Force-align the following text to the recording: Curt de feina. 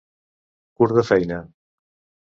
Curt 0.79 0.97
de 1.01 1.05
feina. 1.13 1.41